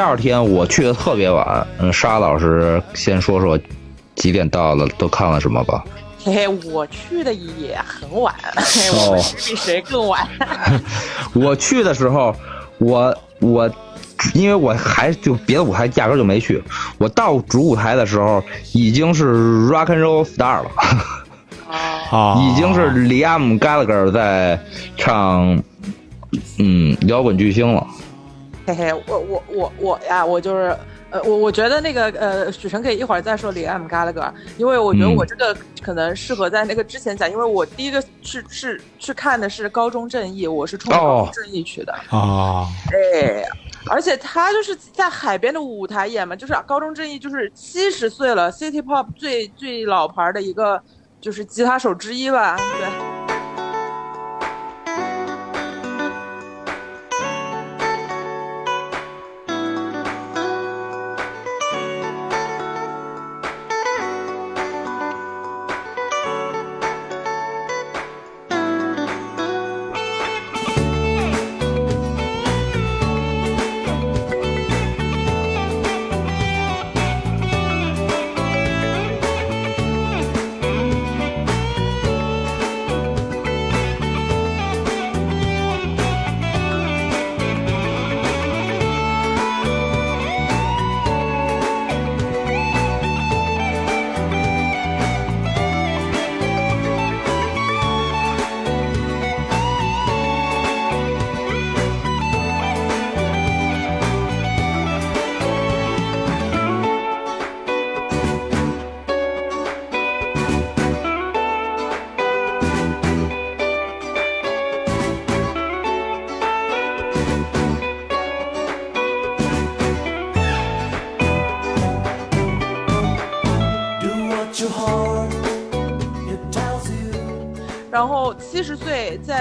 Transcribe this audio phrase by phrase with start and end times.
[0.00, 3.58] 二天我去的特别晚，嗯，沙老师先说说
[4.16, 5.84] 几点到了，都看了什么吧。
[6.22, 8.34] 嘿嘿，我去的也很晚，
[8.94, 10.26] 我比谁更晚。
[11.32, 12.34] 我去的时候，
[12.78, 13.70] 我我
[14.34, 16.62] 因为我还就别的舞台压根就没去，
[16.98, 18.42] 我到主舞台的时候
[18.74, 20.70] 已经是 Rock and Roll Star 了，
[22.10, 24.60] 啊，已经是 Liam Gallagher 在
[24.98, 25.62] 唱，
[26.58, 27.86] 嗯，摇滚巨星了。
[28.74, 30.76] 嘿嘿，我我我我呀，我就是。
[31.12, 35.52] 呃，我我觉得那个呃，许晨可以一会儿再说李 M 嘎了个，因为我觉得我这个
[35.82, 43.44] 可能适合在那个之前讲，因为我第一个是是去看的是高中正义，我是冲高中正义去的啊，哎，
[43.90, 50.80] 而且他就是在海边的舞台演嘛，就是高中正义就是七十岁了，City Pop 最最老牌的一个
[51.20, 53.19] 就是吉他手之一吧，对。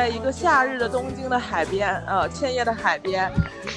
[0.10, 3.32] 一个夏日的东京的海边，呃，千叶的海边，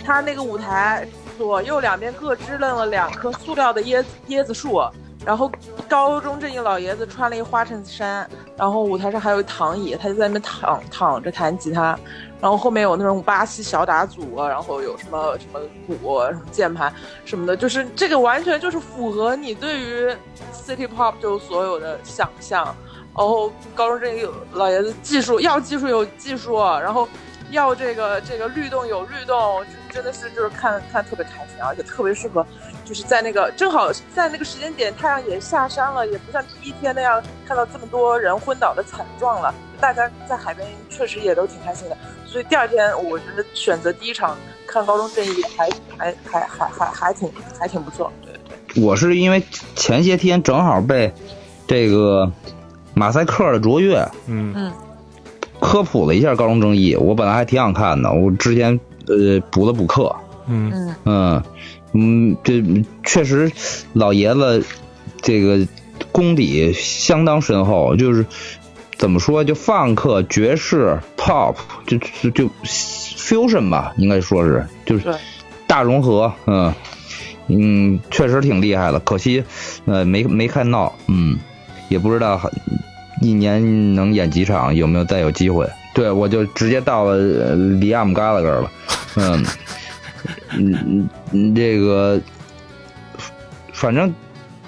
[0.04, 1.06] 他那个舞台
[1.36, 4.82] 左右两边各支棱了两棵塑料的椰椰子树，
[5.24, 5.50] 然后
[5.88, 11.98] 高中正义老爷子穿了一花衬衫，然后舞台上还有躺椅，他就在那边躺躺着弹吉他，
[12.40, 16.92] 然后后面有那种巴西小打组，然后有什么什么鼓、什么键盘
[17.24, 20.14] 什么的，就是这个完全就是符合你对于
[20.52, 22.74] City Pop 就所有的想象。
[23.14, 27.06] 然后高中这个老爷子技术要技术有技术，然后
[27.50, 32.46] 要这个这个律动有律动，真的是就是看看特别开心，而且特别适合，
[32.86, 41.96] 就是在那个正好在那个时间点，太阳也下山了，也不像第一天那样看到这么多人昏倒的惨状了，大家在海边确实也都挺开心的，
[42.26, 45.68] 所以第二天我觉得选择第一场看高中正义还
[45.98, 47.30] 还还还还还挺
[47.60, 48.82] 还挺不错，对对。
[48.82, 49.42] 我是因为
[49.76, 51.12] 前些天正好被
[51.68, 52.32] 这个。
[52.94, 54.52] 马赛克的卓越，嗯。
[54.56, 54.72] 嗯，
[55.60, 60.14] 科普了一下高中正义，我本来还挺想看的，我之前呃补了补课，
[60.48, 60.70] 嗯。
[60.72, 60.96] 嗯。
[61.04, 61.42] 嗯
[61.94, 62.62] 嗯，这
[63.04, 63.52] 确实
[63.92, 64.64] 老爷子
[65.20, 65.66] 这个
[66.10, 68.24] 功底相当深厚，就是
[68.96, 71.54] 怎么说就放克、爵士、pop，
[71.86, 75.14] 就就就 fusion 吧，应该说是就是
[75.66, 76.72] 大融合，嗯。
[77.48, 79.44] 嗯，确实挺厉害的，可惜
[79.84, 81.38] 呃没没看到，嗯。
[81.92, 82.40] 也不知道
[83.20, 85.68] 一年能演几场，有没有再有机会？
[85.94, 88.70] 对我就直接到了里亚姆·嘎拉格了。
[89.16, 89.44] 嗯
[90.56, 92.18] 嗯嗯，这个
[93.74, 94.14] 反正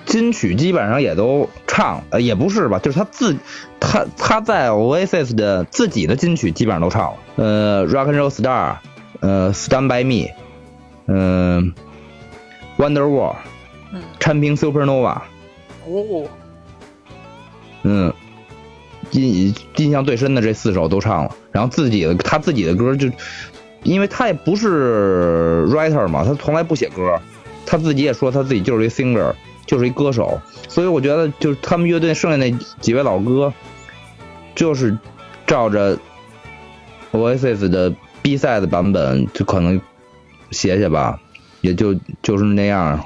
[0.04, 3.34] 金曲基本上也都唱，呃，也不是吧，就是他自
[3.80, 7.16] 他他在 Oasis 的自己的金曲基本上都唱了。
[7.36, 8.76] 呃，Rock and Roll Star，
[9.20, 10.30] 呃，Stand by Me，
[11.06, 11.72] 嗯
[12.76, 13.36] ，Wonderwall，
[13.92, 15.22] 嗯，产品 Supernova，
[15.86, 16.28] 哦。
[17.86, 18.12] 嗯，
[19.10, 23.10] 印印象最深的这四首都唱了，然后自己的他自己的歌就，
[23.82, 27.20] 因为他也不是 writer 嘛，他从来不写歌，
[27.66, 29.34] 他自己也说他自己就是一 singer，
[29.66, 32.50] 就是一歌手，所以我觉得就是他们乐队剩下那
[32.80, 33.52] 几位老哥，
[34.54, 34.96] 就是
[35.46, 35.98] 照着
[37.12, 39.78] Oasis 的 B 赛的版本就可能
[40.50, 41.20] 写写吧，
[41.60, 43.04] 也就就是那样，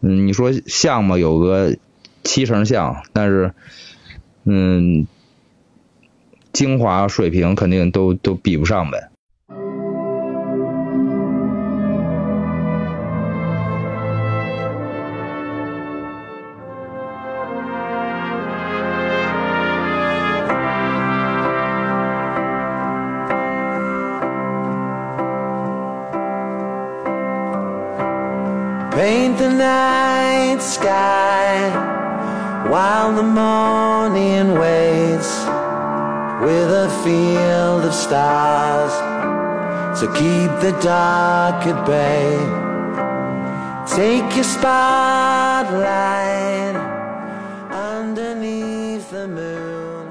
[0.00, 1.16] 嗯，你说像吗？
[1.16, 1.72] 有个。
[2.26, 3.54] 七成像，但是，
[4.44, 5.06] 嗯，
[6.52, 9.08] 精华水平肯定都都比不上呗。
[28.90, 31.95] paint the night sky
[32.70, 35.46] while the morning waits
[36.42, 38.92] with a field of stars
[40.00, 42.36] to keep the dark at bay.
[43.86, 45.74] Take your spotlight
[47.70, 50.06] underneath the moon.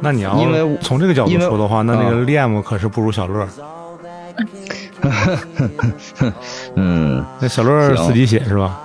[0.00, 3.48] 那你要因为我从这个角度说的话，那那个啊 Liam 可是不如小乐。
[6.74, 8.78] 嗯，那小乐行自己写是吧？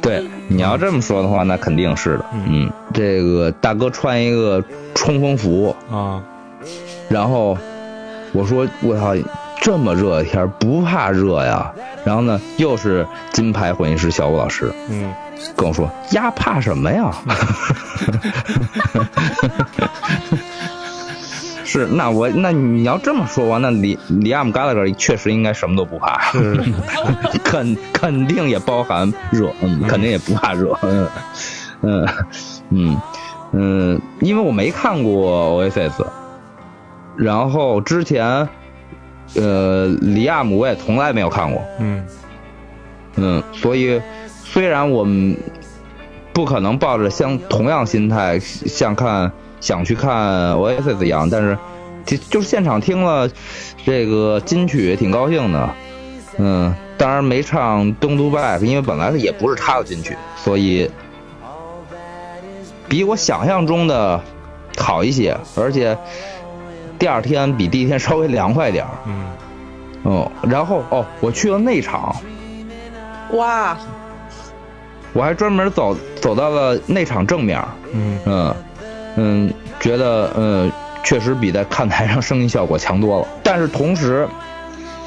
[0.00, 2.24] 对，你要这么说的话，那肯定是的。
[2.32, 4.62] 嗯，这个大哥穿一个
[4.94, 6.20] 冲锋服，啊，
[7.08, 7.56] 然后
[8.32, 9.14] 我说我操，
[9.62, 11.72] 这么热的天不怕热呀？
[12.04, 15.12] 然后呢，又是金牌混音师小武老师嗯，
[15.56, 17.12] 跟我说：“呀，怕什么呀？”
[21.72, 26.32] 是，那我那你要这么说吧，那里里亚姆·嘎拉格确实应该什么都不怕，
[27.44, 31.08] 肯肯定也包含热，嗯，肯定也不怕热，嗯
[31.82, 32.08] 嗯
[32.70, 33.00] 嗯
[33.52, 35.92] 嗯，因为我没看过 Oasis，
[37.16, 38.48] 然后之前
[39.36, 42.04] 呃里亚姆我也从来没有看过，嗯。
[43.16, 45.36] 嗯，所以虽然我们
[46.32, 49.30] 不可能抱着相同样心态像看
[49.60, 51.56] 想去看 Oasis 一样，但是
[52.04, 53.28] 就就是现场听了
[53.84, 55.70] 这个金曲也挺高兴的，
[56.38, 60.90] 嗯，当然没唱《Don't Do Back》，因为本来也不是他的金曲，所以
[62.88, 64.20] 比我想象中的
[64.78, 65.96] 好一些，而且
[66.98, 69.26] 第二天比第一天 稍微凉快点儿，嗯。
[70.02, 72.16] 嗯，然后哦，我去了内场。
[73.32, 73.76] 哇，
[75.12, 78.18] 我还专门走走到了内场正面，嗯。
[78.24, 78.54] 嗯
[79.16, 80.70] 嗯，觉得呃
[81.02, 83.28] 确实比在看台上声音效果强多了。
[83.42, 84.28] 但是同时，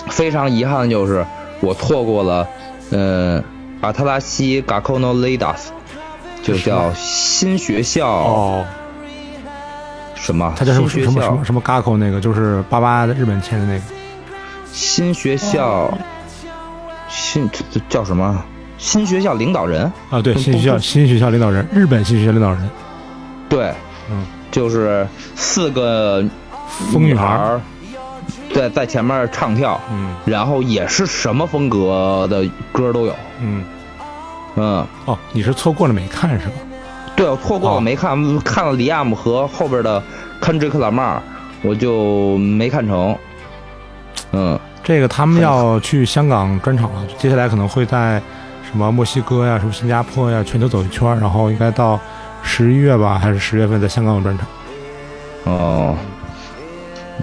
[0.10, 1.26] 非常遗憾的就是
[1.62, 2.48] 我错过了，
[2.92, 3.44] 嗯，
[3.82, 5.68] 阿特拉西 Gakono Ledas，
[6.42, 8.66] 就叫新学校、哦，
[10.16, 10.54] 什么？
[10.58, 13.82] 他叫什么新学校什么什么什么 Gakko 那个，就是八八的日本签的那个。
[14.72, 15.96] 新学校
[17.08, 18.44] 新这这叫什么？
[18.80, 19.84] 新学校领导人？
[20.10, 22.70] 啊，对，嗯新学校新学校领导人，日本新学校领导人，
[23.48, 23.72] 对，
[24.12, 26.24] 嗯，就是四个
[26.92, 27.62] 疯女孩儿，
[28.54, 30.16] 对，在前面唱跳，嗯。
[30.26, 33.64] 然后也是什么风格的歌都有，嗯，
[34.56, 36.54] 嗯，哦，你是错过了没看是吧？
[37.16, 40.02] 对我错过了哦没看，看了里亚姆和后边的
[40.42, 41.18] Kendrick Lamar，
[41.62, 43.16] 我就没看成，
[44.32, 48.20] 嗯，这个他们要去香港专场了，接下来可能会在
[48.68, 52.00] 什么墨西哥呀、什么新加坡呀，全球走一圈，然后应该到
[52.44, 54.48] 十一月吧，还是十月份在香港有专场。
[55.46, 55.96] 哦，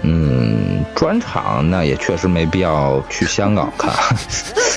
[0.03, 3.91] 嗯，专场那也确实没必要去香港看，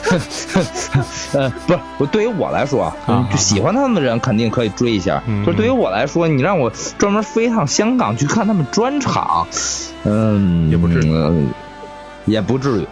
[1.33, 2.93] 呃，不是，我对于我来说
[3.31, 5.45] 就喜欢他们的人肯定可以追一下，嗯。
[5.45, 9.47] 就是对于我来说，你让我专门飞一趟香港去看他们专场，
[10.05, 11.13] 嗯，也不至于。
[11.13, 11.49] 嗯
[12.27, 12.87] 也不至于，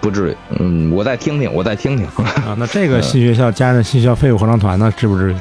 [0.00, 2.04] 不至于，嗯，我再听听，我再听听，
[2.44, 5.36] 啊，那这个新学校加上新学校废物合唱团呢，至不至于？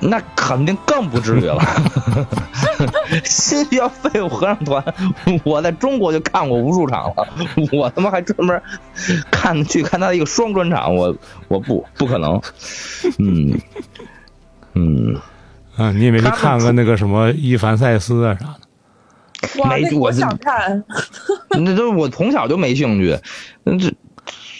[0.00, 1.62] 那肯定更不至于了。
[3.24, 4.84] 新学校废物合唱团，
[5.44, 7.26] 我在中国就看过无数场了，
[7.72, 8.60] 我他妈还专门
[9.30, 11.16] 看去看他的一个双专场，我
[11.48, 12.40] 我不不可能，
[13.18, 13.58] 嗯
[14.74, 15.16] 嗯，
[15.76, 19.62] 啊，你也没去看个那个什么伊凡塞斯啊啥的？
[19.62, 20.84] 哇，没我是那我想看，
[21.64, 23.18] 那都我从小就没兴趣，
[23.64, 23.92] 那这。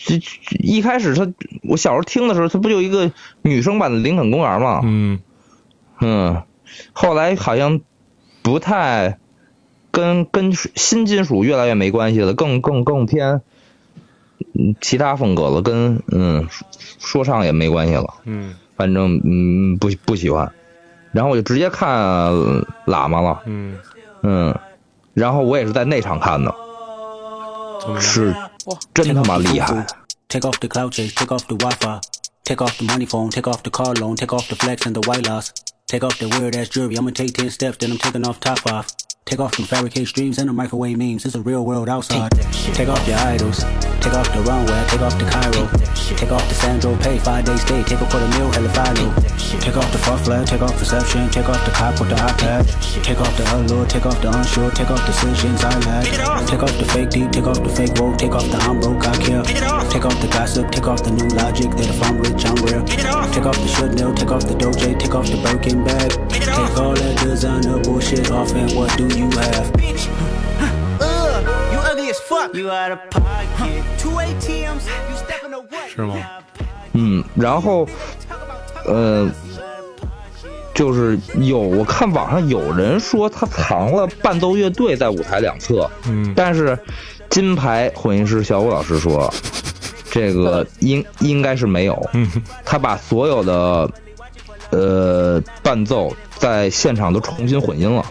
[0.08, 0.28] 这这
[0.60, 1.26] 一开始他，
[1.64, 3.10] 我小时候听的时候，他不就一个
[3.42, 4.80] 女生版的林肯公园吗？
[4.84, 5.18] 嗯
[6.00, 6.42] 嗯，
[6.92, 7.80] 后来好像
[8.42, 9.18] 不太
[9.90, 13.40] 跟跟新金属越来越没关系了，更更更偏
[14.54, 16.48] 嗯其他风格了，跟嗯
[16.98, 18.14] 说唱也没关系了。
[18.24, 20.52] 嗯反正嗯不不喜欢，
[21.12, 23.78] 然后我就直接看呃喇嘛了，嗯，
[24.22, 24.58] 嗯，
[25.14, 26.54] 然后我也是在内场看的？
[28.00, 28.34] 是
[28.92, 29.86] 真他妈厉害。
[30.28, 32.00] Take off the cloud chase, take off the Wi-Fi,
[32.44, 34.92] take off the money phone, take off the car loan, take off the flex and
[34.92, 35.50] the white loss,
[35.86, 36.98] take off the weird ass jewelry.
[36.98, 38.90] I'ma take ten steps, then I'm taking off top off.
[39.24, 41.26] Take off them fabricated streams and the microwave memes.
[41.26, 42.30] It's a real world outside.
[42.78, 43.58] Take off your idols,
[43.98, 45.66] take off the runway, take off the Cairo,
[46.14, 49.10] take off the Sandro pay, five day stay, take a quarter meal, hella follow.
[49.58, 52.70] Take off the far flag, take off perception, take off the cop with the iPad,
[53.02, 56.46] take off the allure, take off the unsure, take off decisions I lack.
[56.46, 59.02] Take off the fake deep, take off the fake woke, take off the I'm broke,
[59.06, 59.42] I care.
[59.90, 62.84] Take off the gossip, take off the new logic that if I'm rich, I'm real.
[63.34, 66.10] Take off the should know, take off the doje, take off the Birkin bag.
[66.28, 69.70] Take all that designer bullshit off and what do you have?
[71.00, 72.54] Ugh, you ugly as fuck.
[72.54, 73.82] You out of pocket.
[73.98, 75.88] Two ATMs, you stepping to what?
[75.94, 76.14] 是吗？
[76.92, 77.86] 嗯，然后，
[78.86, 79.30] 呃，
[80.74, 86.78] 就是有我看网上有人说他藏了伴奏乐队在舞台两侧，嗯，但是
[87.28, 89.32] 金牌混音师小武老师说，
[90.10, 92.30] 这个应应该是没有，嗯，
[92.64, 93.90] 他把所有的
[94.86, 98.04] 呃伴奏在现场都重新混音了，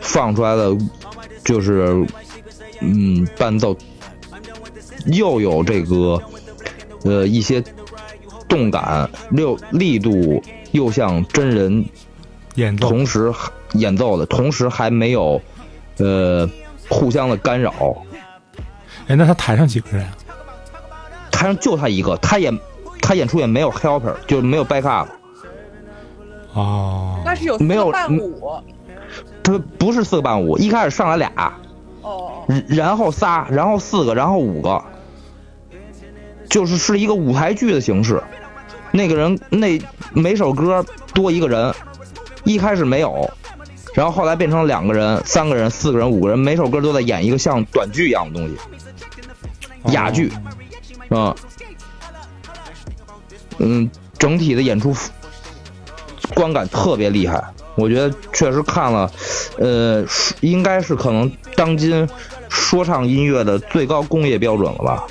[0.00, 0.76] 放出来的
[1.44, 2.04] 就是
[2.80, 3.76] 嗯伴奏
[5.06, 6.20] 又有这个
[7.04, 7.62] 呃一些
[8.48, 11.84] 动感，又力度又像真人
[12.56, 13.32] 演奏同时
[13.74, 15.40] 演奏的，同时还没有
[15.98, 16.48] 呃
[16.88, 17.72] 互相的干扰。
[19.06, 20.16] 哎，那他台上几个人啊？
[21.30, 22.52] 台上就他一个，他也
[23.00, 25.06] 他演出也没有 helper，就是没有 backup，
[26.54, 28.62] 哦，那是有没有伴舞。
[29.42, 31.52] 他不是四个伴舞，一开始上来俩，
[32.02, 34.82] 哦，然然后仨，然后四个，然后五个，
[36.48, 38.22] 就是是一个舞台剧的形式。
[38.92, 39.80] 那个人那
[40.12, 41.74] 每首歌多一个人，
[42.44, 43.30] 一开始没有，
[43.94, 48.56] 然后后来变成两个人、三个人、四个人、五个人，每首歌都在演一个像短剧一样的东西，
[49.92, 50.32] 哑剧，
[51.10, 51.34] 嗯。
[53.62, 54.94] 嗯，整体的演出
[56.34, 57.42] 观感特别厉害，
[57.74, 59.10] 我觉得确实看了，
[59.58, 60.04] 呃，
[60.40, 62.08] 应该是可能当今
[62.48, 65.04] 说唱音乐的最高工业标准了吧？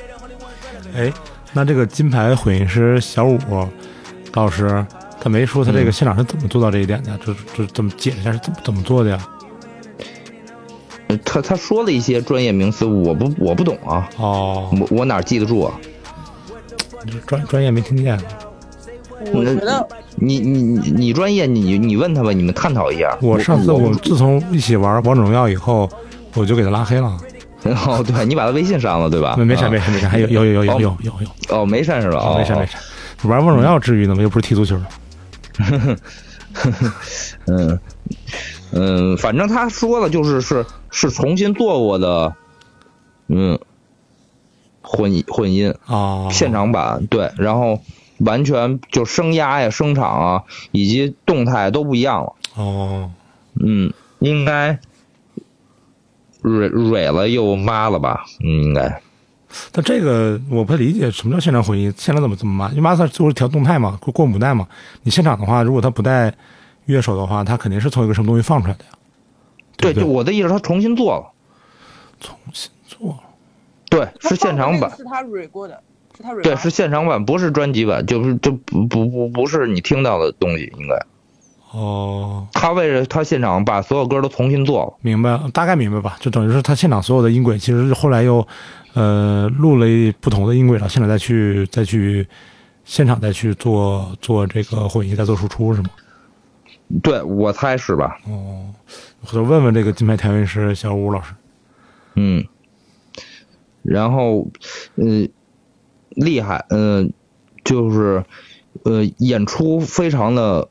[0.96, 1.12] 哎，
[1.54, 3.38] 那这个金牌混音师小五
[4.34, 4.86] 老师，
[5.20, 7.18] 他没说他这个现场是怎么做到这一点的？
[7.26, 9.28] 这这怎么解释一下是怎么怎么做的呀？
[11.08, 15.74] 呃他他说了一些专业名词，我不我不懂啊，哦，我我哪记得住啊？
[17.26, 18.20] 专专业没听见。
[19.34, 23.18] 我觉得你你你你专业，你你问他吧，你们探讨一下。
[23.22, 25.90] 我上次我我自从一起玩王者荣耀以后，
[26.36, 27.18] 我就给他拉黑了。
[27.64, 29.36] 哦，对你把他微信删了对吧？
[29.38, 31.14] 没没删啊没删没删，还有有有有有有有
[31.50, 32.36] 有，哦，没删是吧？
[32.38, 32.80] 没删没删。
[33.30, 34.22] 玩王者荣耀至于呢吗？
[34.22, 34.80] 又不是踢足球。
[37.48, 37.80] 嗯
[38.72, 42.34] 嗯，反正他说的，就是是是重新做过的，
[43.28, 43.60] 嗯，
[44.82, 47.80] 混混音哦，现场版对，然后
[48.20, 52.34] 完全就声压呀、声场啊以及动态都不一样了。
[52.56, 53.12] 哦，
[53.60, 54.80] 嗯，应该
[56.42, 58.26] 蕊蕊了又麻了吧？
[58.44, 59.02] 嗯，应该。
[59.72, 61.92] 但这个我不太理解，什么叫现场混音？
[61.98, 62.74] 现场怎么这么慢？
[62.76, 64.68] 因为 master 就是调动态嘛，过过母带嘛。
[65.04, 66.34] 你现场的话，如果他不带
[66.86, 68.92] 乐手的话，他肯定是从一个什么东西放出来的呀？
[69.76, 71.32] 对，不就我的意思，他重新做了，
[72.20, 73.18] 重新做。
[73.90, 75.82] 对，是现场版是他蕊过的，
[76.20, 81.02] 是他蕊对，是现场版，不是专辑版，就是就不不不不是你听到的东西，应该。
[81.72, 86.18] 哦，他为了他现场把所有歌都重新做了，明白，大概明白吧？
[86.20, 88.46] 就等于是他现场所有的音轨，其实后来又
[88.94, 92.28] 呃录了一不同的音轨，然后现场再去再去
[92.86, 95.90] 现场再去做做这个混音，再做输出是吗？
[97.04, 98.18] 对我猜是吧？
[98.28, 98.74] 哦，
[99.22, 101.34] 回头问问这个金牌调音师小吴老师。
[102.16, 102.44] 嗯，
[103.84, 104.48] 然后，
[104.96, 105.06] 呃，
[106.10, 107.14] 厉害，嗯、
[107.64, 108.24] 就是，
[108.84, 110.68] 呃，演出非常的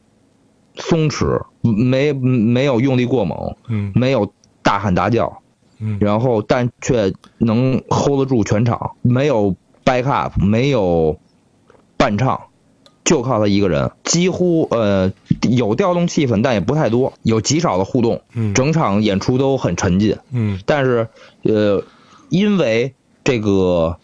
[0.75, 3.93] 松弛，没没有用力过猛，嗯。
[3.95, 5.43] 没有大喊大叫，
[5.79, 5.99] 嗯。
[6.01, 9.55] 然后但却能 hold 得住全场，没有
[9.85, 11.19] back up，没有
[11.97, 12.41] 伴唱，
[13.05, 18.55] 就靠他一个人，几乎呃有调动气氛，但也不太多，有极少的互动，嗯。
[18.55, 20.17] 整场演出都很沉浸。
[20.31, 20.61] 嗯。
[20.67, 21.09] 但是
[21.43, 21.83] 呃，
[22.29, 23.99] 因为这个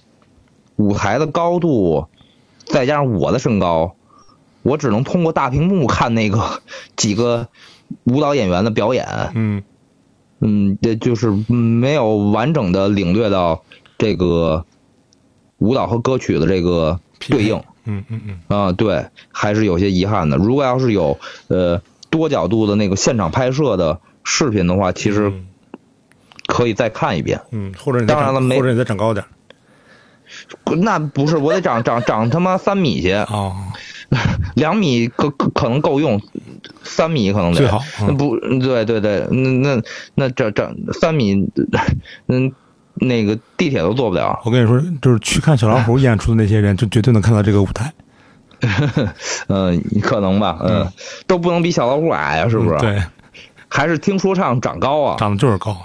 [0.76, 2.08] 舞台的高度，
[2.64, 3.94] 再加上我的身高，
[4.62, 6.62] 我只能通过大屏幕看那个
[6.96, 7.48] 几个
[8.04, 9.62] 舞蹈演员的表演，嗯。
[10.40, 13.62] 嗯，这就是没有完整的领略到
[13.96, 14.66] 这个
[15.58, 17.62] 舞蹈和歌曲的这个对应。
[17.84, 18.40] 嗯嗯嗯。
[18.48, 20.36] 啊，对，还是有些遗憾的。
[20.36, 25.46] 如果要是有呃多角度的那个现场拍摄的视频的话，其实嗯。
[26.46, 27.40] 可以再看一遍。
[27.52, 29.28] 嗯，或者你当然了没或者你再长高点儿
[30.82, 33.54] 那不是，我得长长长他妈三米去，哦，
[34.54, 36.20] 两米可可可能够用，
[36.82, 39.82] 三米可能得最好嗯那不，对对对，那那
[40.14, 41.48] 那这这三米，
[42.28, 42.52] 嗯，
[42.94, 44.40] 那个地铁都坐不了。
[44.44, 47.92] 我跟你说，就是去看小老虎演出的那些人，就绝对能看到这个舞台，
[49.48, 50.86] 嗯，可能吧，嗯，
[51.26, 52.74] 都不能比小老虎矮啊，是不是？
[52.76, 53.02] 嗯，对，
[53.68, 55.16] 还是听说唱长高啊？
[55.18, 55.76] 长得就是高，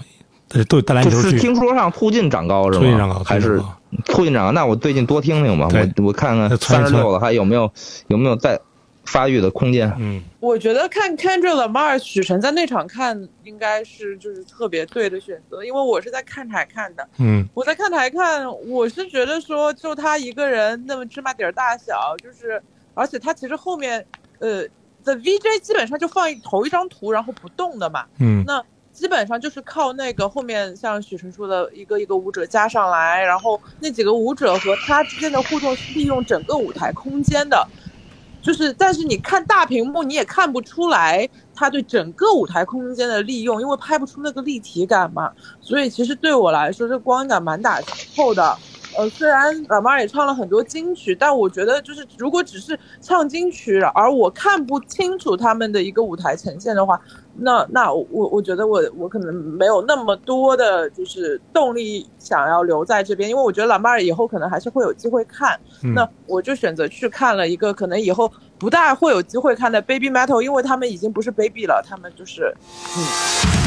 [0.47, 2.79] 对对就是听说唱促进长高是吗？
[2.79, 3.61] 促进长高还是
[4.05, 4.53] 促进长？
[4.53, 7.71] 那我最近多听听吧，我我看看三十六了还有没有
[8.07, 8.59] 有没有再
[9.03, 9.91] 发育的空间。
[9.97, 17.07] 嗯我觉得看 Kendrick Lamar 许晨在那场看应该是就是特别对的选择，因为我是在看台看的。
[17.17, 22.61] 嗯我在看台看，我是觉得说就他一个人那么芝麻点儿大小，就是
[22.93, 24.05] 而且他其实后面
[24.39, 24.63] 呃
[25.03, 28.63] 的 VJ 基本上就放一头一张图然后不动的嘛，嗯那
[28.99, 37.65] 基本上就是靠那个后面像许晨说的一个一个舞者加上来，然后那几个舞者和他之间的互动是利用整个舞台空间的，
[38.41, 47.79] 就是但是你看大屏幕你也看不出来他对整个舞台空间的利用，因为拍不出那个立体感嘛，所以其实对我来说这光感蛮打
[48.17, 48.57] 透的。
[48.97, 56.99] 呃，虽然老妈也唱了很多金曲，但我觉得就是如果只是唱金曲，而我看不清楚他们的一个舞台呈现的话，
[57.41, 72.55] 那那我我觉得我我可能没有那么多的就是动力想要留在这边，因为我觉得老妈以后可能还是会有机会看，嗯那我就选择去看了一个可能以后不大会有机会看的 Baby Metal，因为他们已经不是 Baby 了，他们就是
[72.97, 73.58] 嗯。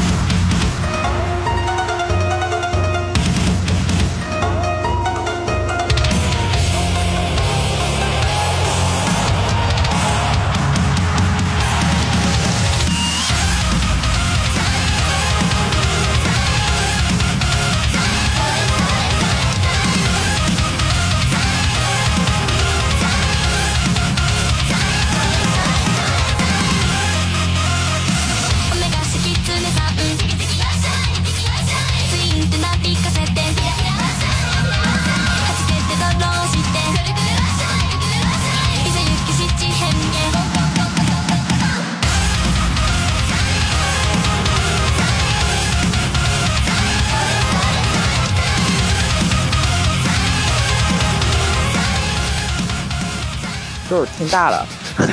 [54.03, 54.67] 就挺大了，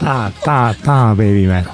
[0.00, 1.68] 大大大 baby metal，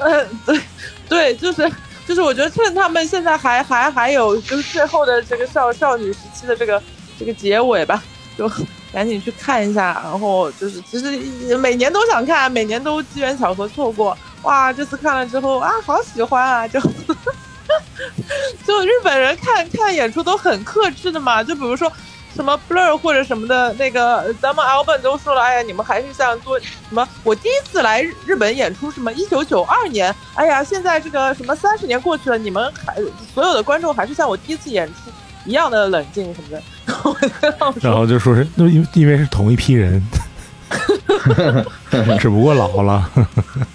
[0.00, 0.60] 嗯，对，
[1.06, 1.70] 对，就是
[2.06, 6.82] 就是，我觉得趁他们现在还还还有就是最后的这个少少女时期的这个
[7.18, 8.02] 这个结尾吧，
[8.38, 8.50] 就
[8.90, 10.00] 赶紧去看一下。
[10.02, 11.18] 然后就是其实
[11.58, 14.16] 每年都想看，每年都机缘巧合错过。
[14.44, 16.66] 哇，这次看了之后啊，好喜欢啊！
[16.66, 16.80] 就
[18.66, 21.92] 就日本人看看演出都很克制的嘛，就比如说。
[22.34, 27.06] 什么 Blur 或者什么的那个，咱们 Album 都说了，哎呀，你们还是像做什么？
[27.24, 32.96] 我第一次来日日本演出，什么一九九二年，哎呀，现在这个什么三十年过去了，你们还
[33.34, 35.10] 所有的观众还是像我第一次演出
[35.44, 36.62] 一样的冷静什么的。
[37.82, 40.02] 然，后就说是因为因为是同一批人，
[42.18, 43.10] 只不过老了。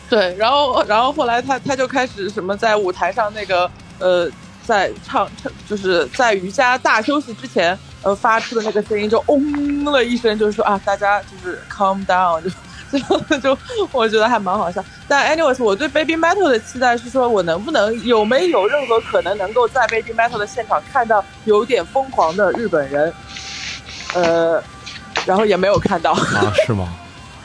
[0.10, 4.30] 对，然后然后后来他他就开始什么在舞台上那个呃，
[4.66, 12.42] 在唱唱就是在瑜伽大休息之前，呃发出的那个声音就嗡了一声，就是说啊，大家就是 calm down，
[12.92, 13.58] 就就就
[13.92, 14.84] 我觉得还蛮好笑。
[15.08, 23.14] 但 anyways，我对 Baby Metal 的期待是说我能不能有没有任何可能能够在 Baby Metal 的现场看到有点疯狂的日本人，
[24.14, 24.62] 呃，
[25.26, 26.12] 然后也没有看到。
[26.12, 26.88] 啊，是吗？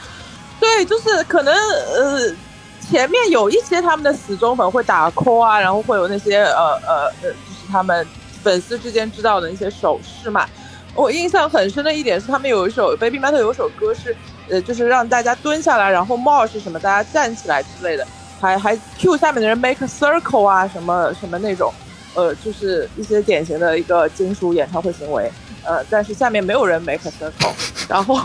[0.60, 2.34] 对，就是可能呃，
[2.80, 7.34] 前面有一些他们的死忠粉会打 call 啊，然后会有那些呃呃呃，就是
[7.70, 8.06] 他们
[8.42, 10.46] 粉丝之间知道的一些手势嘛。
[10.94, 14.16] 我印象很深的一点是，他们有一首 Baby Metal 有一首歌是
[14.48, 18.06] 呃，就是让大家蹲下来，然后 march 什么，大家站起来之类的，
[18.40, 21.72] 还还 cue 下面的人 make a circle 啊，什么什么那种，
[22.14, 25.30] 呃，就是一些典型的一个金属演唱会行为。
[25.64, 27.52] 呃，但是下面没有人 make a circle，
[27.88, 28.18] 然后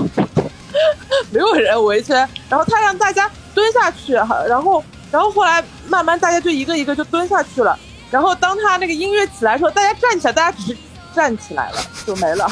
[1.30, 2.18] 没有人围圈，
[2.50, 4.36] 然后他让大家蹲下去，然后
[5.12, 7.78] 然后后来慢慢大家就一个一个就蹲下去了，
[8.14, 10.78] 然后当他那个音乐起来的时候，大家站起来，大家只是
[11.16, 12.48] 站起来了 就没了，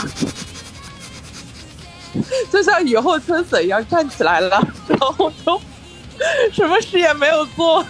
[2.51, 5.61] 就像雨后春笋一样站起来了，然后就
[6.51, 7.85] 什么事也没有做。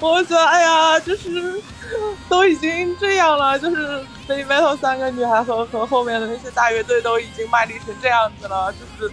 [0.00, 1.60] 我觉得，哎呀，就是
[2.26, 9.12] 都已经这样了，就是 Baby Metal 三个女孩和和后面的那些大乐队都已经卖力成这样子了，就是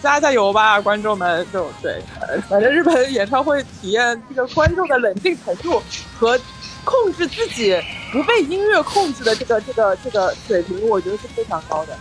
[0.00, 1.44] 加加油吧，观众们！
[1.52, 5.82] 就对，呃反正日本演唱会体验这个观众的冷静程度
[6.16, 6.38] 和
[6.84, 7.74] 控制自己
[8.12, 11.96] 不被音乐控制的这个这个这个水平，我觉得是非常高的。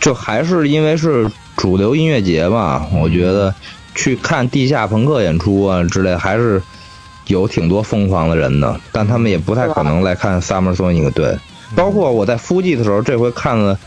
[0.00, 3.54] 就还是因为是主流音乐节嘛，我觉得
[3.94, 6.62] 去看地下朋克演出啊之类，还是
[7.26, 11.36] 有挺多疯狂的人的，但他们也不太可能来看 Summer Sonic 对。
[11.76, 13.78] 包括我在夫记的时候，这回看了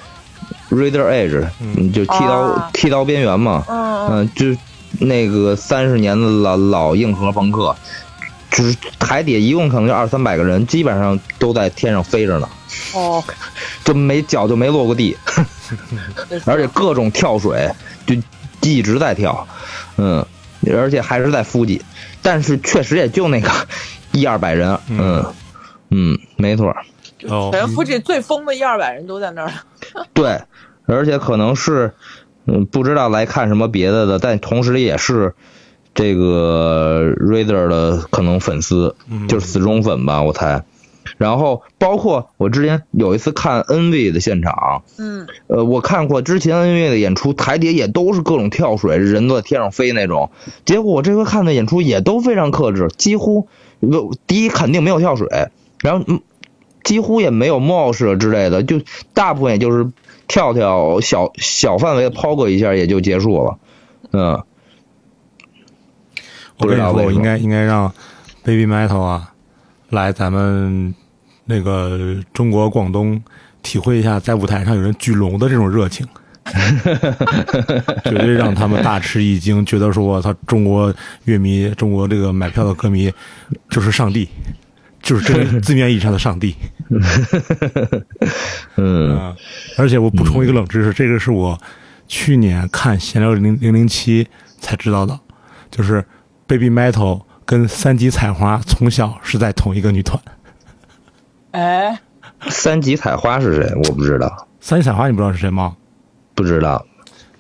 [0.69, 2.69] Raider Edge，嗯，就剃刀、啊。
[2.73, 4.07] 剃刀边缘嘛，嗯。
[4.09, 4.55] 嗯、就
[4.99, 7.75] 那个三十年的老老硬核朋克，
[8.51, 12.49] 就是海底下一共可能就二三百个人，基本上都在天上飞着呢，
[12.93, 13.23] 哦，
[13.83, 15.17] 就没脚就没落过地。
[16.45, 17.69] 而且各种跳水，
[18.05, 18.13] 就
[18.61, 19.47] 一直在跳，
[19.97, 20.25] 嗯，
[20.71, 21.81] 而且还是在夫吉，
[22.21, 23.49] 但是确实也就那个
[24.11, 25.25] 一二百人，嗯
[25.89, 26.75] 嗯，没错，
[27.29, 29.51] 哦反，正附近最疯的一二百人都在那儿。
[30.13, 30.41] 对，
[30.85, 31.93] 而且可能是
[32.47, 35.33] 嗯不知道来看什么别的的，但同时也是
[35.93, 38.95] 这个 Raider 的可能粉丝，
[39.27, 40.63] 就是死忠粉吧，我猜。
[41.17, 50.29] 然后包括我之前有一次看 NV 的现场，嗯，呃，我看过之前 NV 的演出，台底下也都是各种跳水，人都在天上飞那种。
[50.63, 53.47] 结果我这回看的演出也都非常克制，几乎
[54.27, 55.27] 第一肯定没有跳水，
[55.81, 56.21] 然后嗯，
[56.83, 58.79] 几乎也没有 mosh 之类的，就
[59.13, 59.91] 大部分也就是
[60.27, 63.57] 跳跳小小范围的抛过一下也就结束了。
[64.13, 64.43] 嗯，
[66.61, 67.91] 我跟你说，我应该应该让
[68.43, 69.31] Baby Metal 啊，
[69.89, 70.93] 来咱们
[71.45, 73.21] 那个中国广东
[73.63, 76.07] 体会一下在舞台上有人举龙的这种热情，
[78.05, 80.93] 绝对让他们大吃一惊，觉得说我操，中国
[81.25, 83.11] 乐迷，中国这个买票的歌迷
[83.69, 84.29] 就是上帝，
[85.01, 86.55] 就是真的字面意义上的上帝。
[88.77, 89.17] 嗯。
[89.17, 89.35] 啊，
[89.77, 91.59] 而且我补充一个冷知识，这个是我
[92.07, 94.23] 去年看《闲聊零零零七》
[94.59, 95.19] 才知道的，
[95.69, 96.03] 就是
[96.51, 100.21] Baby Metal 跟三级采花从小是在同一个女团。
[101.51, 101.97] 哎，
[102.49, 103.73] 三级采花是谁？
[103.73, 105.77] 我不知道，三级采花你不知道是谁吗？
[106.35, 106.85] 不知道。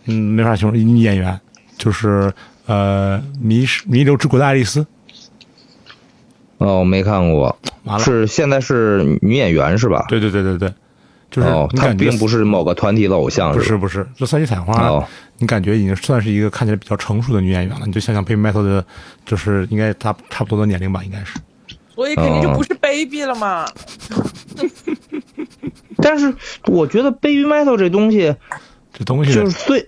[0.05, 1.37] 嗯，没法形容，女演员
[1.77, 2.31] 就是
[2.67, 4.87] 呃迷迷流之国的爱丽丝。
[6.59, 10.05] 哦，没看过，完了，是现在是女演员是吧？
[10.07, 10.73] 对对对对对，
[11.31, 15.03] 就是哦，她你感觉并不是某个团体的偶像，不是不是，这三级采花，哦
[15.37, 17.87] 你感觉已经算是一个看起来比较成熟的女演员了。
[17.87, 18.85] 你就想想 Baby Metal 的，
[19.25, 21.39] 就是应该差差不多的年龄吧，应该是。
[21.95, 23.65] 所以肯定就不是 baby 了嘛。
[25.97, 26.33] 但是
[26.65, 28.35] 我觉得 baby metal 这东西，
[28.93, 29.87] 这东西就是虽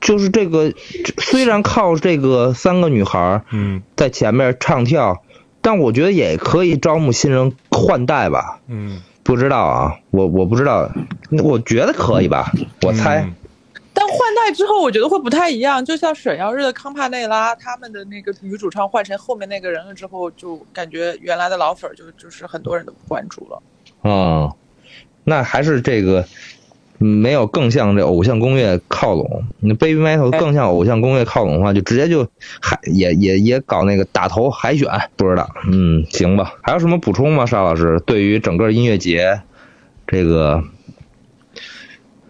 [0.00, 0.72] 就是这个
[1.18, 5.22] 虽然靠这个三个女孩儿嗯在前面唱跳，
[5.60, 8.60] 但我觉得也可以招募新人换代吧。
[8.66, 10.90] 嗯，不知道啊，我我不知道，
[11.44, 12.50] 我觉得可以吧，
[12.82, 13.22] 我猜。
[13.22, 13.32] 嗯
[13.92, 15.84] 但换代之后，我觉得会不太一样。
[15.84, 23.62] 就像沈耀日的康帕内拉，他们的那个女主唱换成后面那个人了之后，就感觉原来的老粉儿就就是很多人都不关注了。
[24.04, 24.50] 嗯，
[25.22, 26.26] 那还是这个嗯
[27.02, 29.44] 没有更向这偶像工业靠拢。
[29.60, 32.28] 那 baby metal 更向偶像工业靠拢的话，就直接就
[32.60, 34.86] 海也也也搞那个打头海选，
[35.16, 35.48] 不知道。
[35.66, 36.52] 嗯，行吧。
[36.62, 37.98] 还有什么补充吗，沙老师？
[38.04, 39.40] 对于整个音乐节
[40.06, 40.62] 这个，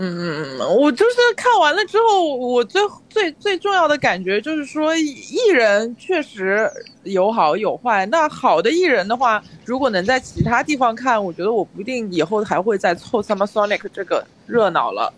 [0.03, 6.67] 嗯，我就是看完了之后，我最最最重要的感觉就是说，艺人确实
[7.03, 8.07] 有好有坏。
[8.07, 15.13] 那好的艺人的话，如果能在其他地方看，我觉得我不一定以后还会再凑 Summer Sonic 这个热闹了。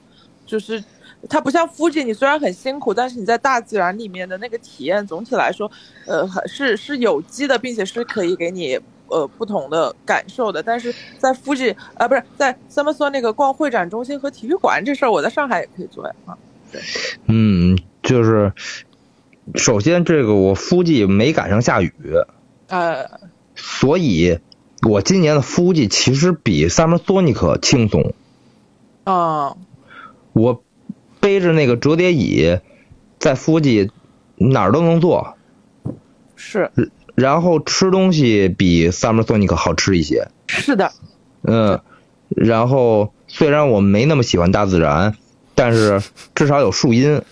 [0.44, 0.82] 就是
[1.30, 5.70] 它不像 Fuji，你虽然很辛苦，但是你在大自然里面的那个体验，总体来说，
[6.06, 8.76] 呃，还是是有机的，并且是可以给你
[9.12, 10.62] 呃不同的感受的。
[10.62, 16.38] 但是在 Fuji 啊，不是在 Summer Sonic 逛会展中心和体育馆这事儿，我在上海也可以做呀啊。
[17.27, 18.53] 嗯，就是
[19.55, 21.92] 首先这个我夫季没赶上下雨，
[22.68, 23.20] 呃，
[23.55, 24.38] 所以
[24.88, 28.14] 我今年的夫季其实比 Summer Sonic 轻松。
[29.05, 29.57] 啊，
[30.33, 30.62] 我
[31.20, 32.59] 背着那个折叠椅，
[33.18, 33.90] 在夫季
[34.37, 35.37] 哪儿都能坐，
[36.37, 36.70] 是
[37.14, 40.29] 然后吃东西比 Summer Sonic 好吃一些。
[40.46, 40.92] 是的，
[41.42, 41.81] 嗯，
[42.29, 45.16] 然后虽然我没那么喜欢大自然，
[45.55, 46.03] 但是
[46.35, 47.22] 至少有树荫，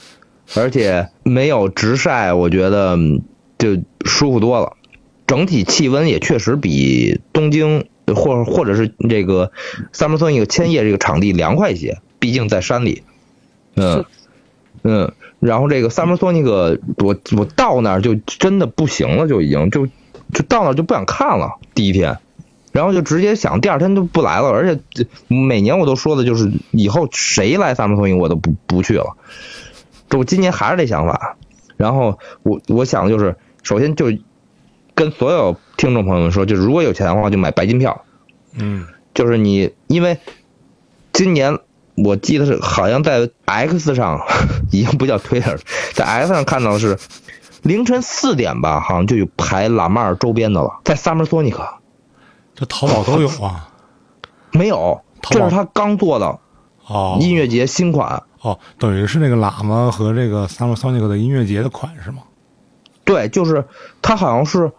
[0.55, 3.23] 而且没有直晒，我觉得嗯
[3.59, 4.77] 就舒服多了。
[5.27, 9.53] 整体气温也确实比东京或或者是这个
[9.93, 13.03] Summer Sonic 千叶这个场地凉快一些，毕竟在山里。
[13.77, 14.07] 嗯是
[14.83, 19.87] 嗯，然后这个 Summer Sonic 我我到那儿就真的不行了，就已经就
[20.33, 22.19] 就到那儿就不想看了，第一天。
[22.73, 29.17] 然后就直接想第二天就不来了，而且每年我都说的就是以后谁来 Summer Sonic 我都不不去了。
[30.09, 31.37] 这我今年还是这想法。
[31.77, 34.13] 然后我我想的就是，首先就
[34.95, 38.05] 跟所有听众朋友们说，就是如果有钱的话，就买白金票。
[38.53, 40.19] 嗯就是你，因为
[41.13, 41.59] 今年
[42.05, 44.21] 我记得是好像在 X 上
[44.73, 45.59] 已经不叫 Twitter，
[45.93, 46.99] 在 X 上看到的是
[47.63, 51.57] 凌晨四点吧，好像就有排拉曼尔周边的了，在 Summer Sonic
[52.55, 53.69] 这淘宝都有啊。
[54.53, 56.39] 没有，这是他刚做的
[56.87, 58.23] 哦音乐节新款。
[58.43, 62.23] 哦，等于是那个喇嘛和这个 Summer Sonic 的音乐节的款是吗？
[63.05, 63.65] 对，就是
[64.01, 64.71] 他好像是，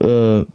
[0.00, 0.46] 呃，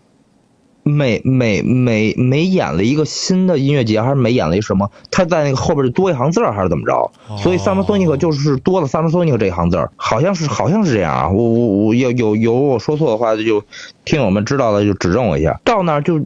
[0.89, 7.11] 每每每每演了一个新的音乐节，还是每演了一什么，他在那个后边就多一行字儿，还是怎么着？
[7.37, 11.29] 所以 Summer Sonic 就是多了 Summer Sonic 这一行字儿，好像是好像是这样啊。
[11.29, 13.63] 我我我有有有我说错的话，就
[14.03, 15.61] 听友们知道的就指正我一下。
[15.63, 16.19] 到那儿就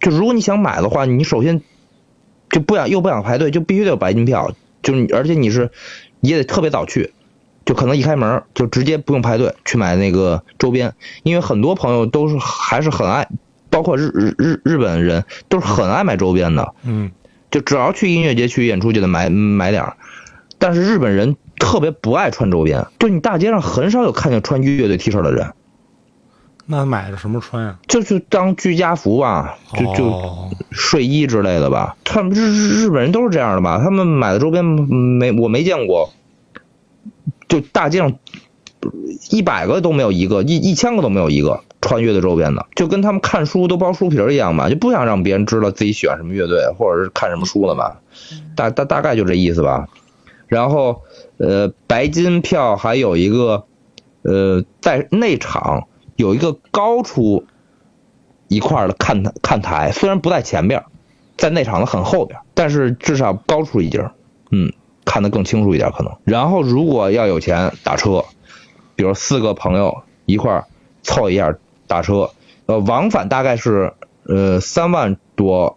[0.00, 1.60] 就如果你想买的话，你首先
[2.50, 5.70] 就不想又不想排队，就必须得有白金票，就你而且你是
[6.20, 7.12] 也得特别早去。
[7.64, 13.28] 就可能一开门就直接不用排队去买那个周边，因为很多朋友都是还是很爱，
[13.70, 17.10] 包括日日日日本人都是很爱买周边的，嗯，
[17.50, 19.96] 就只要去音乐节去演出就得买买点儿。
[20.58, 25.52] 但是日本人特别不爱穿周边，就你大街上很少有看见穿乐队 T 恤的人，
[26.66, 27.78] 那买的什么穿呀？
[27.86, 31.96] 就就当居家服吧，就就哦睡衣之类的吧。
[32.04, 33.80] 他们日日日本人都是这样的吧？
[33.82, 36.10] 他们买的周边没我没见过，
[37.48, 38.18] 就大街上
[39.30, 47.96] 一百个都没有一个，一一千个都没有一个穿乐队周边的，就跟他们看书都包书皮儿一样吧，就不想让别人知道自己喜欢什么乐队或者是看什么书了嘛，
[48.56, 49.88] 大大大概就这意思吧。
[50.46, 51.02] 然后
[51.38, 53.64] 呃，白金票还有一个
[54.22, 57.44] 呃，在内场有一个高出
[58.48, 60.84] 一块的看台看台，虽然不在前边，
[61.36, 64.12] 在内场的很后边，但是至少高出一截儿，
[64.50, 64.72] 嗯，
[65.04, 66.16] 看得更清楚一点可能。
[66.24, 68.24] 然后如果要有钱打车，
[68.96, 70.64] 比如四个朋友一块儿
[71.02, 72.30] 凑一下打车，
[72.66, 73.92] 呃，往返大概是
[74.24, 75.76] 呃三万多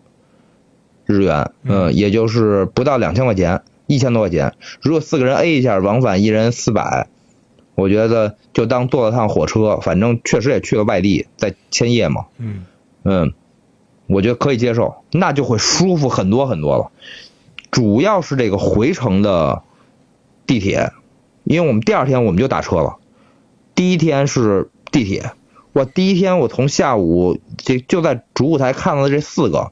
[1.05, 4.53] 日元，嗯、也就是不到两千块钱，一千多块钱。
[4.81, 7.07] 如果四个人 A 一下，往返一人四百，
[7.75, 12.65] 我觉得就当坐了趟火车，反正确实也去了外地，在千叶嘛，嗯，
[13.03, 13.33] 嗯，
[14.07, 16.91] 我觉得可以接受，那就会舒服很多很多了。
[17.71, 19.63] 主要是这个回程的
[20.45, 20.91] 地铁，
[21.43, 22.97] 因为我们第二天我们就打车了，
[23.75, 25.31] 第一天是地铁。
[25.73, 29.71] 我第一天我从下午就就在主舞台看了这四个，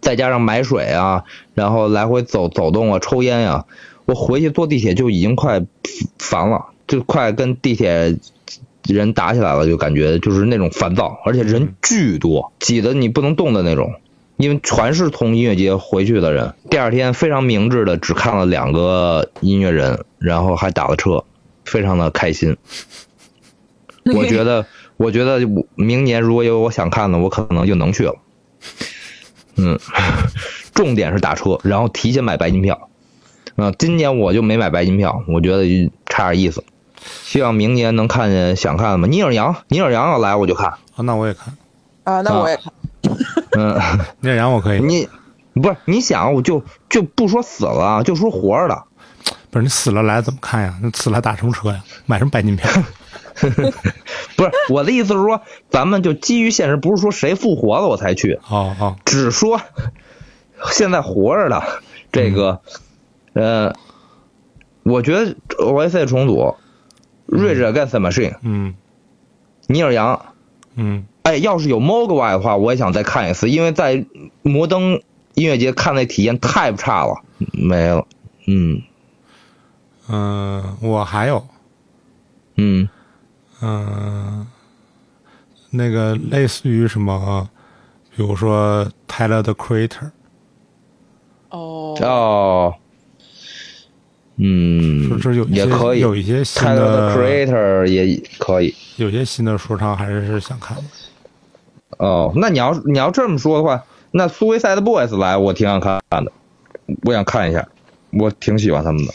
[0.00, 1.22] 再加上买水啊，
[1.54, 3.66] 然后来回走走动啊，抽烟呀、
[4.04, 5.64] 我回去坐地铁就已经快
[6.18, 8.18] 烦了，就快跟地铁
[8.82, 13.94] 人打起来了，就感觉就是那种烦躁，而且人巨多，挤得你不能动的那种。
[14.36, 21.24] 因为全是从音乐节回去的人，第二天非常明智的只看了两个音乐人，然后还打了车，
[21.64, 22.56] 非常的开心。
[24.14, 24.66] 我觉得，
[24.96, 28.14] 我觉得我明年如果有我想看的，我可能就能去了。
[29.56, 29.78] 嗯，
[30.74, 32.88] 重点是打车，然后提前买白金票。
[33.56, 36.64] 嗯、今年我就没买白金票，我觉得差点意思。
[37.22, 39.06] 希望明年能看见想看的嘛。
[39.06, 40.70] 尼尔杨，尼尔杨要来我就看。
[40.96, 41.54] 啊，那我也看，
[42.04, 42.72] 啊，那我也看。
[43.56, 43.80] 嗯，
[44.20, 45.08] 聂阳我可以，你
[45.60, 48.84] 不是你想，我就就不说死了啊，就说活着的。
[49.50, 50.74] 不是你死了来怎么看呀？
[50.82, 51.82] 那死了打什么车呀？
[52.06, 52.70] 买什么白金票？
[54.36, 59.60] 不是我的意思是说，咱们就基于现实，不是说谁复活了我才去，哦哦，只说
[60.72, 61.62] 现在活着的
[62.10, 62.60] 这个，
[63.34, 63.74] 呃，
[64.84, 66.54] 我觉得 OSC 重组
[67.28, 68.74] ，Rage Against Machine，嗯
[69.66, 70.26] 尼尔杨，
[70.76, 74.04] 嗯哎，要是有 Mogwai 的话，我也想再看一次，因为在
[74.42, 75.00] 摩登
[75.34, 78.06] 音乐节看那体验太差了，没了，
[78.46, 78.82] 嗯
[80.08, 81.46] 嗯、我还有
[82.56, 82.88] 嗯
[83.60, 84.46] 嗯、
[85.70, 87.48] 那个类似于什么，
[88.16, 90.10] 比如说 Tyler the Creator，
[91.50, 92.74] 哦，哦，
[94.36, 98.74] 嗯说，这有也可以，有一些新 Tyler the 的 Creator 也可以。
[98.96, 100.82] 有些新的说唱还是是想看的。
[102.02, 106.32] 哦，那你要你要这么说的话，那 Suicide Boys 来我挺想看的，
[107.04, 107.68] 我想看一下，
[108.10, 109.14] 我挺喜欢他们的。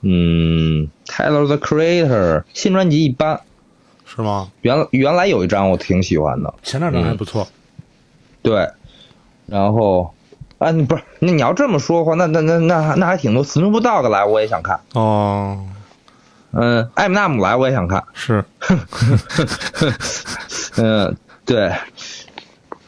[0.00, 3.40] 嗯，Taylor the Creator 新专辑一般，
[4.04, 4.50] 是吗？
[4.62, 7.46] 原原来有一张我挺喜欢的，前两张还不错。
[8.42, 8.68] 对，
[9.46, 10.12] 然后
[10.58, 15.64] 啊，你不是，那你要这么说的话，那那那那那还挺多，Snoop Dogg 来我也想看，哦，
[16.50, 18.44] 嗯，艾米纳姆来我也想看，是，
[20.78, 21.72] 嗯，对。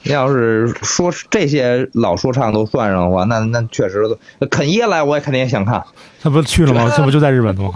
[0.05, 4.03] 要是说这些老说唱都算上的话，那那确实
[4.41, 5.83] 都，肯爷来我也肯定也想看。
[6.23, 6.91] 他不去了吗？
[6.97, 7.71] 这不就在日本的吗？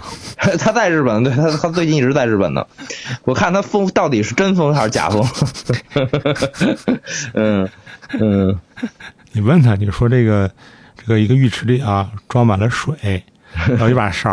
[0.59, 2.65] 他在日本，对他他最近一直在日本呢。
[3.23, 5.23] 我看他疯到底是真疯还是假疯？
[7.33, 7.69] 嗯
[8.19, 8.59] 嗯，
[9.33, 10.49] 你问他，你说这个
[10.97, 13.23] 这个一个浴池里啊装满了水，
[13.67, 14.29] 然后一把勺，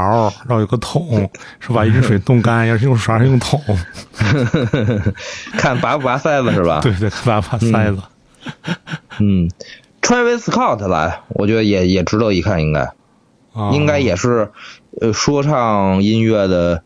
[0.47, 3.61] 然后有个桶，是把一瓶水冻干，要是用勺用桶？
[5.59, 6.81] 看拔不拔塞子是吧？
[6.83, 7.99] 对对，拔不拔塞子。
[9.19, 9.51] 嗯
[10.03, 12.81] ，Travis Scott 来，我觉得也也值得一看，应该
[13.53, 14.51] 啊应该也是
[15.01, 16.83] 呃说唱音乐的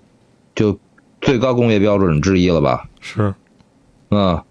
[0.55, 0.79] 就
[1.21, 2.85] 最高工业标准之一了吧？
[3.01, 3.35] 是
[4.11, 4.43] 嗯，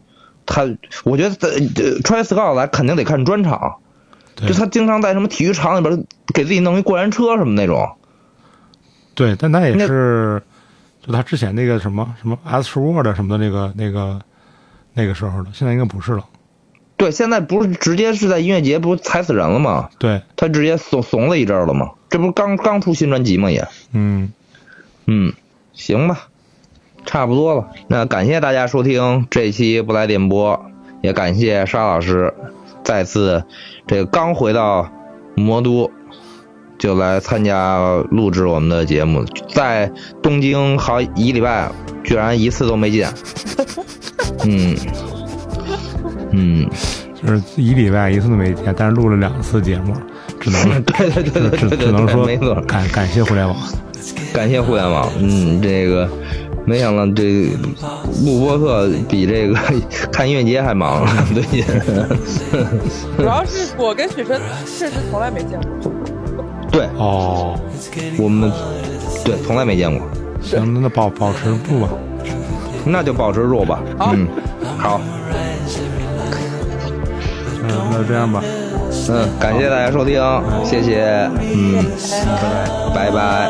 [0.45, 0.63] 他，
[1.03, 3.88] 我觉得 Travis Scott 来肯定得看专场，对
[4.35, 7.89] 就他经常在什么体育场里边给自己弄一过山车什么那种。
[9.15, 10.41] 对，但他也是，
[11.05, 14.21] 就他之前那个什么什么 S Word 什么的那个那个
[14.93, 16.25] 那个时候的，现在应该不是了。
[16.95, 19.89] 对，现在不是直接是在音乐节不是踩死人了吗？
[19.97, 21.91] 对，他直接怂怂了一阵了吗？
[22.09, 23.49] 这不是刚刚出新专辑吗？
[23.49, 24.31] 也，嗯，
[25.05, 25.31] 嗯，
[25.73, 26.27] 行吧，
[27.05, 27.69] 差不多了。
[27.87, 32.33] 那感谢大家收听这期不来电波，也感谢沙老师
[32.89, 33.43] 再次
[33.85, 34.89] 这个刚回到
[35.35, 35.91] 魔都
[36.79, 37.77] 就来参加
[38.09, 39.23] 录制我们的节目，
[39.53, 39.91] 在
[40.23, 41.71] 东京好一礼拜，
[42.03, 43.07] 居然一次都没见。
[44.43, 44.75] 嗯
[46.31, 46.67] 嗯，
[47.13, 49.93] 就是一礼拜一次都没见，但是录了两次节目，
[50.39, 52.55] 只能 对对对对对对对，只能说没错。
[52.61, 53.55] 感感谢互联网。
[54.33, 56.09] 感谢互联网，嗯，这个
[56.69, 57.47] 没想到这
[58.23, 59.57] 录播课比这个
[60.13, 61.03] 看音乐节还忙，
[61.33, 61.65] 最近。
[63.17, 65.91] 主要是我跟许晨确实从来没见过。
[66.71, 67.59] 对哦，
[68.19, 68.51] 我们
[69.25, 70.07] 对从来没见过，
[70.43, 71.89] 行，那那保保持住吧。
[72.85, 73.81] 那就保持住吧。
[73.97, 74.27] 好嗯，
[74.77, 75.01] 好，
[77.63, 78.43] 嗯，那就这样吧。
[79.09, 80.21] 嗯，感谢大家收听，
[80.63, 81.83] 谢谢，嗯，
[82.93, 83.49] 拜拜。